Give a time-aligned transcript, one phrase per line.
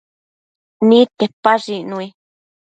[0.87, 2.07] Nidquepash icnui